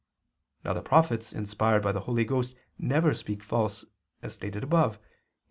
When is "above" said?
4.63-4.97